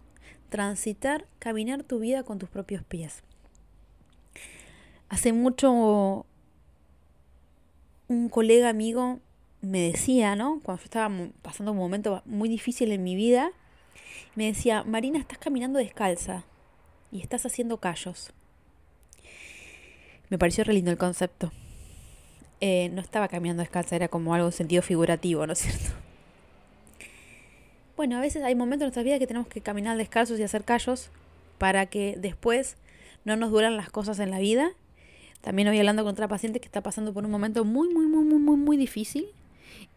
transitar, 0.51 1.27
caminar 1.41 1.83
tu 1.83 1.99
vida 1.99 2.23
con 2.23 2.39
tus 2.39 2.49
propios 2.49 2.85
pies. 2.85 3.25
Hace 5.09 5.33
mucho 5.33 6.25
un 8.07 8.29
colega 8.29 8.69
amigo 8.69 9.19
me 9.63 9.81
decía, 9.81 10.37
¿no? 10.37 10.61
Cuando 10.63 10.81
yo 10.81 10.85
estaba 10.85 11.13
pasando 11.43 11.73
un 11.73 11.79
momento 11.79 12.23
muy 12.25 12.49
difícil 12.49 12.93
en 12.93 13.03
mi 13.03 13.17
vida, 13.17 13.51
me 14.37 14.47
decía, 14.47 14.85
Marina, 14.85 15.19
estás 15.19 15.39
caminando 15.39 15.81
descalza 15.81 16.45
y 17.11 17.21
estás 17.21 17.45
haciendo 17.47 17.79
callos. 17.79 18.33
Me 20.29 20.39
pareció 20.39 20.63
re 20.63 20.75
lindo 20.75 20.93
el 20.93 20.99
concepto. 20.99 21.51
Eh, 22.65 22.91
no 22.93 23.01
estaba 23.01 23.27
caminando 23.27 23.61
descalza, 23.61 23.97
era 23.97 24.07
como 24.07 24.35
algo 24.37 24.47
en 24.47 24.53
sentido 24.53 24.83
figurativo, 24.83 25.45
¿no 25.49 25.53
es 25.53 25.59
cierto? 25.59 25.91
Bueno, 27.97 28.17
a 28.17 28.21
veces 28.21 28.45
hay 28.45 28.55
momentos 28.55 28.85
en 28.85 28.87
nuestra 28.87 29.03
vida 29.03 29.19
que 29.19 29.27
tenemos 29.27 29.49
que 29.49 29.61
caminar 29.61 29.97
descalzos 29.97 30.39
y 30.39 30.45
hacer 30.45 30.63
callos 30.63 31.11
para 31.59 31.87
que 31.87 32.15
después 32.19 32.77
no 33.25 33.35
nos 33.35 33.51
duran 33.51 33.77
las 33.77 33.91
cosas 33.91 34.21
en 34.21 34.31
la 34.31 34.39
vida. 34.39 34.71
También 35.41 35.67
hoy 35.67 35.79
hablando 35.81 36.05
con 36.05 36.13
otra 36.13 36.29
paciente 36.29 36.61
que 36.61 36.67
está 36.67 36.83
pasando 36.83 37.13
por 37.13 37.25
un 37.25 37.33
momento 37.33 37.65
muy, 37.65 37.93
muy, 37.93 38.07
muy, 38.07 38.25
muy, 38.25 38.39
muy, 38.39 38.57
muy 38.57 38.77
difícil 38.77 39.27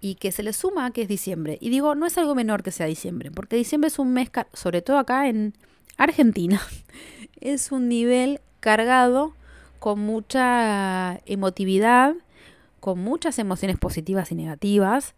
y 0.01 0.15
que 0.15 0.31
se 0.31 0.41
le 0.41 0.51
suma 0.51 0.89
que 0.89 1.03
es 1.03 1.07
diciembre. 1.07 1.59
Y 1.61 1.69
digo, 1.69 1.93
no 1.93 2.07
es 2.07 2.17
algo 2.17 2.33
menor 2.33 2.63
que 2.63 2.71
sea 2.71 2.87
diciembre, 2.87 3.29
porque 3.29 3.57
diciembre 3.57 3.89
es 3.89 3.99
un 3.99 4.11
mes, 4.11 4.31
sobre 4.53 4.81
todo 4.81 4.97
acá 4.97 5.29
en 5.29 5.53
Argentina, 5.97 6.59
es 7.41 7.71
un 7.71 7.89
nivel 7.89 8.41
cargado 8.59 9.35
con 9.77 9.99
mucha 9.99 11.21
emotividad, 11.27 12.15
con 12.85 12.99
muchas 12.99 13.39
emociones 13.39 13.79
positivas 13.79 14.31
y 14.31 14.35
negativas, 14.35 15.15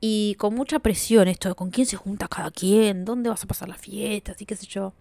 y 0.00 0.34
con 0.40 0.56
mucha 0.56 0.80
presión, 0.80 1.28
esto 1.28 1.48
de 1.48 1.54
con 1.54 1.70
quién 1.70 1.86
se 1.86 1.94
junta 1.94 2.26
cada 2.26 2.50
quien, 2.50 3.04
dónde 3.04 3.30
vas 3.30 3.44
a 3.44 3.46
pasar 3.46 3.68
la 3.68 3.76
fiesta, 3.76 4.32
así 4.32 4.44
qué 4.44 4.56
sé 4.56 4.66
yo. 4.66 4.92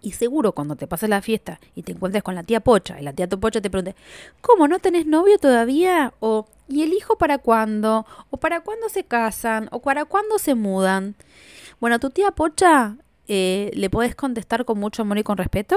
Y 0.00 0.12
seguro 0.12 0.52
cuando 0.52 0.76
te 0.76 0.86
pases 0.86 1.08
la 1.08 1.22
fiesta 1.22 1.58
y 1.74 1.82
te 1.82 1.90
encuentres 1.90 2.22
con 2.22 2.36
la 2.36 2.44
tía 2.44 2.60
Pocha 2.60 3.00
y 3.00 3.02
la 3.02 3.12
tía 3.12 3.28
Pocha 3.28 3.60
te 3.60 3.68
pregunte, 3.68 3.96
¿cómo 4.40 4.68
no 4.68 4.78
tenés 4.78 5.06
novio 5.06 5.38
todavía? 5.38 6.14
O 6.20 6.46
¿y 6.68 6.84
el 6.84 6.92
hijo 6.92 7.18
para 7.18 7.38
cuándo? 7.38 8.06
¿O 8.30 8.36
para 8.36 8.60
cuándo 8.60 8.88
se 8.88 9.02
casan? 9.02 9.68
¿O 9.72 9.80
para 9.80 10.04
cuándo 10.04 10.38
se 10.38 10.54
mudan? 10.54 11.16
Bueno, 11.80 11.98
tu 11.98 12.10
tía 12.10 12.30
Pocha 12.30 12.96
eh, 13.26 13.72
le 13.74 13.90
puedes 13.90 14.14
contestar 14.14 14.64
con 14.64 14.78
mucho 14.78 15.02
amor 15.02 15.18
y 15.18 15.24
con 15.24 15.36
respeto 15.36 15.76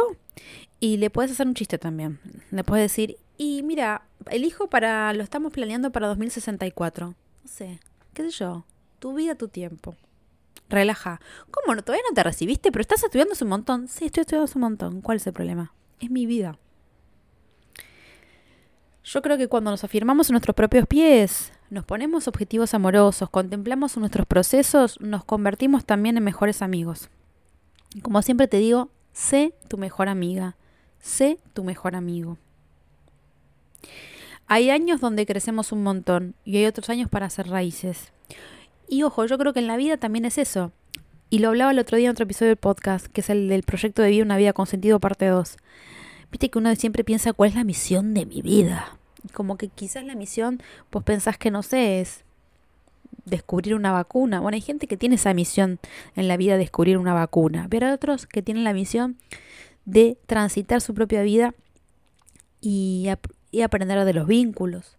y 0.80 0.98
le 0.98 1.10
puedes 1.10 1.32
hacer 1.32 1.48
un 1.48 1.56
chiste 1.56 1.80
también. 1.80 2.20
Le 2.52 2.64
puedes 2.64 2.92
decir, 2.92 3.18
y 3.40 3.64
mira, 3.64 4.04
el 4.30 4.46
hijo 4.46 4.70
para, 4.70 5.14
lo 5.14 5.24
estamos 5.24 5.52
planeando 5.54 5.92
para 5.92 6.08
2064. 6.08 7.08
No 7.08 7.16
sé, 7.46 7.80
qué 8.14 8.24
sé 8.24 8.30
yo, 8.32 8.66
tu 9.00 9.14
vida, 9.14 9.36
tu 9.36 9.48
tiempo. 9.48 9.96
Relaja. 10.70 11.20
¿Cómo 11.50 11.74
no? 11.74 11.82
Todavía 11.82 12.04
no 12.08 12.14
te 12.14 12.24
recibiste, 12.24 12.72
pero 12.72 12.82
estás 12.82 13.04
estudiando 13.04 13.34
un 13.42 13.48
montón. 13.48 13.88
Sí, 13.88 14.06
estoy 14.06 14.22
estudiando 14.22 14.52
un 14.54 14.62
montón. 14.62 15.02
¿Cuál 15.02 15.18
es 15.18 15.26
el 15.26 15.34
problema? 15.34 15.74
Es 16.00 16.12
mi 16.12 16.26
vida. 16.26 16.60
Yo 19.04 19.22
creo 19.24 19.38
que 19.38 19.48
cuando 19.48 19.72
nos 19.72 19.84
afirmamos 19.84 20.30
en 20.30 20.34
nuestros 20.34 20.56
propios 20.56 20.86
pies, 20.86 21.52
nos 21.72 21.86
ponemos 21.86 22.28
objetivos 22.28 22.76
amorosos, 22.76 23.30
contemplamos 23.30 23.98
nuestros 23.98 24.28
procesos, 24.28 25.00
nos 25.02 25.24
convertimos 25.24 25.86
también 25.86 26.18
en 26.18 26.24
mejores 26.24 26.62
amigos. 26.62 27.10
Como 28.04 28.22
siempre 28.22 28.48
te 28.48 28.58
digo, 28.58 28.90
sé 29.12 29.56
tu 29.68 29.80
mejor 29.80 30.10
amiga, 30.10 30.58
sé 31.00 31.40
tu 31.54 31.64
mejor 31.64 31.96
amigo. 31.96 32.38
Hay 34.48 34.70
años 34.70 35.00
donde 35.00 35.26
crecemos 35.26 35.72
un 35.72 35.84
montón 35.84 36.36
y 36.44 36.58
hay 36.58 36.66
otros 36.66 36.90
años 36.90 37.10
para 37.10 37.28
hacer 37.28 37.48
raíces. 37.48 38.12
Y 38.88 39.04
ojo, 39.04 39.26
yo 39.26 39.38
creo 39.38 39.54
que 39.54 39.60
en 39.60 39.68
la 39.68 39.78
vida 39.78 39.98
también 39.98 40.26
es 40.26 40.38
eso. 40.38 40.72
Y 41.30 41.40
lo 41.40 41.50
hablaba 41.50 41.72
el 41.72 41.80
otro 41.80 41.98
día 41.98 42.08
en 42.08 42.12
otro 42.12 42.24
episodio 42.24 42.50
del 42.50 42.58
podcast, 42.58 43.06
que 43.06 43.22
es 43.22 43.30
el 43.30 43.48
del 43.48 43.62
proyecto 43.62 44.02
de 44.02 44.10
vida 44.10 44.24
una 44.24 44.38
vida 44.38 44.54
con 44.54 44.66
sentido 44.66 45.00
parte 45.00 45.28
2. 45.28 45.58
Viste 46.32 46.50
que 46.50 46.58
uno 46.58 46.76
siempre 46.76 47.04
piensa 47.04 47.34
cuál 47.34 47.50
es 47.50 47.56
la 47.56 47.64
misión 47.64 48.16
de 48.16 48.26
mi 48.26 48.42
vida. 48.42 48.98
Como 49.34 49.58
que 49.58 49.68
quizás 49.68 50.04
la 50.04 50.16
misión, 50.16 50.62
pues 50.90 51.06
pensás 51.06 51.38
que 51.38 51.52
no 51.52 51.62
sé, 51.62 52.02
es 52.02 52.24
descubrir 53.26 53.76
una 53.76 53.92
vacuna. 53.92 54.40
Bueno, 54.40 54.56
hay 54.56 54.62
gente 54.62 54.88
que 54.88 54.98
tiene 54.98 55.16
esa 55.16 55.36
misión 55.36 55.80
en 56.16 56.28
la 56.28 56.38
vida, 56.38 56.58
descubrir 56.58 56.98
una 56.98 57.14
vacuna. 57.14 57.68
Pero 57.70 57.88
hay 57.88 57.94
otros 57.94 58.26
que 58.26 58.42
tienen 58.42 58.64
la 58.64 58.74
misión 58.74 59.18
de 59.86 60.18
transitar 60.26 60.82
su 60.82 60.94
propia 60.94 61.22
vida 61.22 61.54
y, 62.62 63.08
y 63.52 63.62
aprender 63.62 64.04
de 64.06 64.14
los 64.14 64.28
vínculos. 64.28 64.98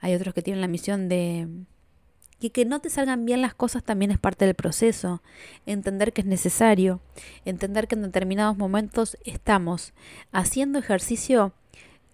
Hay 0.00 0.14
otros 0.14 0.34
que 0.34 0.42
tienen 0.42 0.60
la 0.60 0.68
misión 0.68 1.08
de 1.08 1.48
que 2.40 2.50
que 2.50 2.64
no 2.64 2.80
te 2.80 2.90
salgan 2.90 3.24
bien 3.24 3.40
las 3.40 3.54
cosas 3.54 3.82
también 3.82 4.10
es 4.10 4.18
parte 4.18 4.44
del 4.44 4.54
proceso. 4.54 5.22
Entender 5.66 6.12
que 6.12 6.20
es 6.20 6.26
necesario. 6.26 7.00
Entender 7.44 7.88
que 7.88 7.94
en 7.94 8.02
determinados 8.02 8.58
momentos 8.58 9.16
estamos 9.24 9.94
haciendo 10.30 10.78
ejercicio 10.78 11.52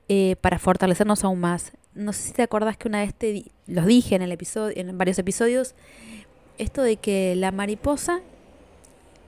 eh, 0.08 0.36
para 0.40 0.58
fortalecernos 0.58 1.24
aún 1.24 1.40
más. 1.40 1.72
No 1.94 2.12
sé 2.12 2.22
si 2.22 2.32
te 2.32 2.42
acordás 2.42 2.76
que 2.76 2.88
una 2.88 3.00
vez 3.00 3.14
te 3.14 3.44
los 3.66 3.86
dije 3.86 4.14
en 4.14 4.22
el 4.22 4.32
episodio, 4.32 4.76
en 4.76 4.96
varios 4.96 5.18
episodios, 5.18 5.74
esto 6.58 6.82
de 6.82 6.96
que 6.96 7.34
la 7.36 7.50
mariposa, 7.50 8.20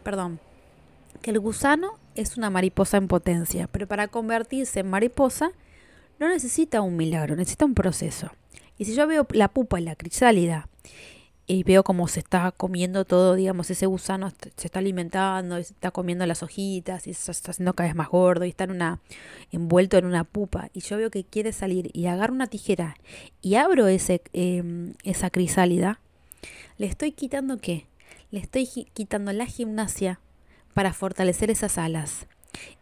perdón, 0.05 0.39
que 1.21 1.31
el 1.31 1.41
gusano 1.41 1.99
es 2.15 2.37
una 2.37 2.51
mariposa 2.51 2.97
en 2.99 3.09
potencia, 3.09 3.69
pero 3.73 3.87
para 3.87 4.09
convertirse 4.09 4.81
en 4.81 4.91
mariposa 4.91 5.53
no 6.23 6.29
necesita 6.29 6.81
un 6.81 6.97
milagro, 6.97 7.37
necesita 7.37 7.65
un 7.65 7.75
proceso. 7.75 8.31
Y 8.79 8.85
si 8.85 8.95
yo 8.95 9.07
veo 9.07 9.27
la 9.33 9.49
pupa 9.49 9.81
y 9.81 9.85
la 9.85 9.97
crisálida 9.97 10.69
y 11.47 11.65
veo 11.65 11.83
cómo 11.83 12.07
se 12.09 12.21
está 12.21 12.53
comiendo 12.53 13.05
todo, 13.05 13.35
digamos, 13.35 13.71
ese 13.71 13.87
gusano 13.87 14.33
se 14.57 14.67
está 14.67 14.79
alimentando, 14.79 15.57
se 15.57 15.75
está 15.75 15.91
comiendo 15.91 16.25
las 16.25 16.43
hojitas 16.43 17.07
y 17.07 17.15
se 17.15 17.31
está 17.33 17.51
haciendo 17.51 17.75
cada 17.75 17.89
vez 17.89 17.97
más 17.97 18.09
gordo 18.09 18.45
y 18.45 18.51
está 18.51 18.65
en 18.65 18.71
una, 18.71 19.01
envuelto 19.51 19.99
en 19.99 20.07
una 20.07 20.25
pupa 20.25 20.71
y 20.73 20.81
yo 20.81 20.97
veo 20.97 21.11
que 21.11 21.25
quiere 21.25 21.53
salir 21.53 21.91
y 21.93 22.07
agarro 22.07 22.33
una 22.33 22.47
tijera 22.47 22.97
y 23.41 23.57
abro 23.57 23.89
ese, 23.89 24.23
em, 24.33 24.95
esa 25.03 25.31
crisálida, 25.31 26.01
le 26.79 26.87
estoy 26.87 27.13
quitando 27.13 27.59
qué? 27.59 27.87
Le 28.31 28.39
estoy 28.39 28.67
quitando 28.67 29.33
la 29.33 29.47
gimnasia 29.47 30.21
para 30.73 30.93
fortalecer 30.93 31.51
esas 31.51 31.79
alas. 31.79 32.27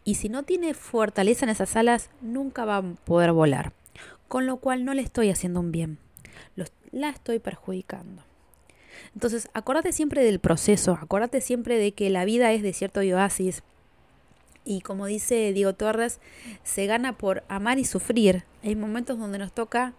Y 0.05 0.17
si 0.17 0.29
no 0.29 0.43
tiene 0.43 0.75
fortaleza 0.75 1.45
en 1.45 1.51
esas 1.51 1.77
alas, 1.77 2.11
nunca 2.21 2.65
va 2.65 2.79
a 2.79 2.83
poder 2.83 3.33
volar. 3.33 3.73
Con 4.29 4.47
lo 4.47 4.57
cual 4.59 4.85
no 4.85 4.95
le 4.95 5.03
estoy 5.03 5.31
haciendo 5.31 5.61
un 5.61 5.73
bien. 5.73 5.99
la 6.93 7.11
estoy 7.11 7.39
perjudicando. 7.39 8.25
Entonces, 9.15 9.49
acordate 9.55 9.93
siempre 9.93 10.25
del 10.25 10.41
proceso, 10.41 10.99
acordate 11.01 11.41
siempre 11.41 11.79
de 11.79 11.93
que 11.93 12.11
la 12.11 12.25
vida 12.25 12.53
es 12.53 12.63
desierto 12.63 13.03
y 13.03 13.13
oasis. 13.13 13.63
Y 14.65 14.83
como 14.83 15.07
dice 15.07 15.53
Diego 15.53 15.75
Torres, 15.75 16.21
se 16.63 16.87
gana 16.87 17.17
por 17.17 17.45
amar 17.49 17.79
y 17.79 17.85
sufrir. 17.85 18.45
Hay 18.63 18.77
momentos 18.77 19.19
donde 19.19 19.39
nos 19.39 19.53
toca 19.53 19.95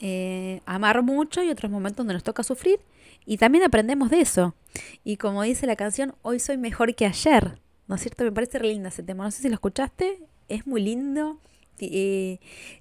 eh, 0.00 0.60
amar 0.66 1.02
mucho 1.02 1.42
y 1.42 1.50
otros 1.50 1.70
momentos 1.70 1.98
donde 1.98 2.14
nos 2.14 2.22
toca 2.22 2.42
sufrir. 2.42 2.80
Y 3.26 3.38
también 3.38 3.64
aprendemos 3.64 4.10
de 4.10 4.20
eso. 4.20 4.54
Y 5.02 5.16
como 5.16 5.42
dice 5.42 5.66
la 5.66 5.76
canción, 5.76 6.14
hoy 6.22 6.38
soy 6.38 6.56
mejor 6.58 6.94
que 6.94 7.06
ayer. 7.06 7.58
¿No 7.86 7.96
es 7.96 8.00
cierto? 8.00 8.24
Me 8.24 8.32
parece 8.32 8.58
re 8.58 8.68
linda 8.68 8.88
ese 8.88 9.02
tema. 9.02 9.24
No 9.24 9.30
sé 9.30 9.42
si 9.42 9.48
lo 9.48 9.54
escuchaste. 9.54 10.20
Es 10.48 10.66
muy 10.66 10.82
lindo. 10.82 11.38
Eh, 11.78 12.38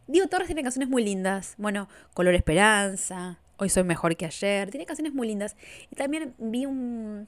Diego 0.07 0.27
Torres 0.27 0.48
tiene 0.48 0.63
canciones 0.63 0.89
muy 0.89 1.03
lindas. 1.03 1.55
Bueno, 1.57 1.89
Color 2.13 2.36
Esperanza. 2.36 3.39
Hoy 3.57 3.69
soy 3.69 3.83
mejor 3.83 4.15
que 4.15 4.25
ayer. 4.25 4.69
Tiene 4.72 4.86
canciones 4.86 5.13
muy 5.13 5.27
lindas. 5.27 5.55
Y 5.91 5.95
también 5.95 6.33
vi 6.38 6.65
un, 6.65 7.27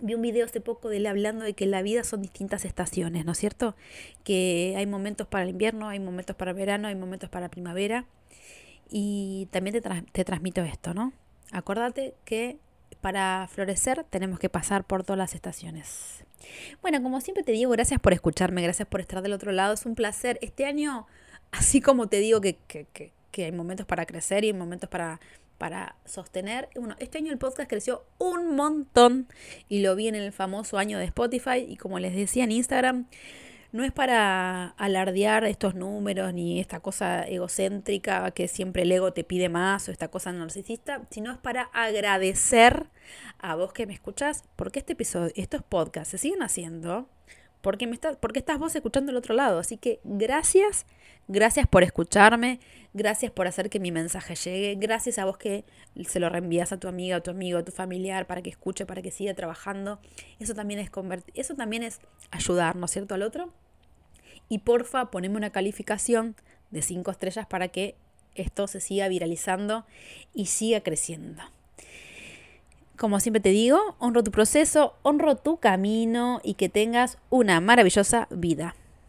vi 0.00 0.14
un 0.14 0.22
video 0.22 0.44
hace 0.44 0.60
poco 0.60 0.88
de 0.88 0.98
él 0.98 1.06
hablando 1.06 1.44
de 1.44 1.54
que 1.54 1.66
la 1.66 1.82
vida 1.82 2.04
son 2.04 2.22
distintas 2.22 2.64
estaciones, 2.64 3.24
¿no 3.24 3.32
es 3.32 3.38
cierto? 3.38 3.76
Que 4.24 4.74
hay 4.76 4.86
momentos 4.86 5.26
para 5.26 5.44
el 5.44 5.50
invierno, 5.50 5.88
hay 5.88 6.00
momentos 6.00 6.36
para 6.36 6.50
el 6.50 6.56
verano, 6.56 6.88
hay 6.88 6.94
momentos 6.94 7.28
para 7.30 7.46
la 7.46 7.50
primavera. 7.50 8.06
Y 8.90 9.48
también 9.50 9.80
te, 9.80 9.82
te 10.12 10.24
transmito 10.24 10.62
esto, 10.62 10.92
¿no? 10.94 11.12
Acordate 11.52 12.14
que 12.24 12.58
para 13.00 13.48
florecer 13.48 14.04
tenemos 14.10 14.38
que 14.38 14.48
pasar 14.48 14.84
por 14.84 15.04
todas 15.04 15.18
las 15.18 15.34
estaciones. 15.34 16.24
Bueno, 16.80 17.02
como 17.02 17.20
siempre 17.20 17.44
te 17.44 17.52
digo, 17.52 17.70
gracias 17.70 18.00
por 18.00 18.12
escucharme, 18.12 18.62
gracias 18.62 18.88
por 18.88 19.00
estar 19.00 19.22
del 19.22 19.32
otro 19.32 19.52
lado. 19.52 19.74
Es 19.74 19.86
un 19.86 19.94
placer. 19.94 20.38
Este 20.42 20.66
año, 20.66 21.06
así 21.50 21.80
como 21.80 22.08
te 22.08 22.18
digo 22.18 22.40
que, 22.40 22.58
que, 22.66 23.12
que, 23.30 23.44
hay 23.44 23.52
momentos 23.52 23.86
para 23.86 24.06
crecer 24.06 24.44
y 24.44 24.52
momentos 24.52 24.90
para, 24.90 25.20
para 25.58 25.96
sostener. 26.04 26.68
Bueno, 26.74 26.96
este 26.98 27.18
año 27.18 27.32
el 27.32 27.38
podcast 27.38 27.68
creció 27.68 28.04
un 28.18 28.56
montón 28.56 29.28
y 29.68 29.80
lo 29.80 29.94
vi 29.94 30.08
en 30.08 30.14
el 30.14 30.32
famoso 30.32 30.78
año 30.78 30.98
de 30.98 31.04
Spotify 31.06 31.64
y 31.66 31.76
como 31.76 31.98
les 31.98 32.14
decía 32.14 32.44
en 32.44 32.52
Instagram, 32.52 33.06
no 33.72 33.84
es 33.84 33.92
para 33.92 34.68
alardear 34.76 35.44
estos 35.44 35.74
números 35.74 36.32
ni 36.34 36.60
esta 36.60 36.80
cosa 36.80 37.26
egocéntrica 37.26 38.30
que 38.32 38.46
siempre 38.46 38.82
el 38.82 38.92
ego 38.92 39.12
te 39.12 39.24
pide 39.24 39.48
más 39.48 39.88
o 39.88 39.92
esta 39.92 40.08
cosa 40.08 40.32
narcisista, 40.32 41.02
sino 41.10 41.32
es 41.32 41.38
para 41.38 41.62
agradecer 41.72 42.86
a 43.38 43.56
vos 43.56 43.72
que 43.72 43.86
me 43.86 43.94
escuchás 43.94 44.44
porque 44.56 44.78
este 44.78 44.92
episodio, 44.92 45.32
estos 45.36 45.62
podcasts 45.62 46.10
se 46.10 46.18
siguen 46.18 46.42
haciendo 46.42 47.08
porque, 47.62 47.86
me 47.86 47.94
está, 47.94 48.12
porque 48.14 48.40
estás 48.40 48.58
vos 48.58 48.74
escuchando 48.74 49.10
al 49.10 49.16
otro 49.16 49.34
lado. 49.34 49.58
Así 49.58 49.78
que 49.78 50.00
gracias, 50.04 50.84
gracias 51.28 51.66
por 51.66 51.82
escucharme, 51.82 52.60
gracias 52.94 53.32
por 53.32 53.46
hacer 53.46 53.70
que 53.70 53.80
mi 53.80 53.90
mensaje 53.90 54.34
llegue, 54.34 54.74
gracias 54.76 55.18
a 55.18 55.24
vos 55.24 55.38
que 55.38 55.64
se 56.06 56.20
lo 56.20 56.28
reenvías 56.28 56.72
a 56.72 56.78
tu 56.78 56.88
amiga, 56.88 57.16
a 57.16 57.20
tu 57.20 57.30
amigo, 57.30 57.58
a 57.58 57.64
tu 57.64 57.72
familiar 57.72 58.26
para 58.26 58.42
que 58.42 58.50
escuche, 58.50 58.86
para 58.86 59.02
que 59.02 59.10
siga 59.10 59.34
trabajando. 59.34 60.00
Eso 60.38 60.54
también 60.54 60.80
es 60.80 60.90
eso 61.34 61.54
también 61.54 61.82
es 61.82 62.00
ayudar, 62.30 62.76
¿no 62.76 62.86
es 62.86 62.90
cierto?, 62.90 63.14
al 63.14 63.22
otro. 63.22 63.52
Y 64.48 64.58
porfa, 64.58 65.10
poneme 65.10 65.36
una 65.36 65.50
calificación 65.50 66.36
de 66.70 66.82
5 66.82 67.10
estrellas 67.10 67.46
para 67.46 67.68
que 67.68 67.96
esto 68.34 68.66
se 68.66 68.80
siga 68.80 69.08
viralizando 69.08 69.84
y 70.34 70.46
siga 70.46 70.80
creciendo. 70.82 71.42
Como 72.96 73.20
siempre 73.20 73.40
te 73.40 73.48
digo, 73.48 73.96
honro 73.98 74.22
tu 74.22 74.30
proceso, 74.30 74.94
honro 75.02 75.36
tu 75.36 75.58
camino 75.58 76.40
y 76.44 76.54
que 76.54 76.68
tengas 76.68 77.18
una 77.30 77.60
maravillosa 77.60 78.28
vida. 78.30 78.76